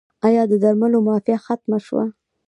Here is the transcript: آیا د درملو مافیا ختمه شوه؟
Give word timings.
آیا 0.27 0.43
د 0.51 0.53
درملو 0.63 0.97
مافیا 1.07 1.37
ختمه 1.45 1.79
شوه؟ 1.85 2.03